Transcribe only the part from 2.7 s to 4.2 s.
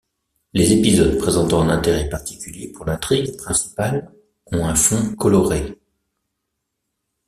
pour l'intrigue principale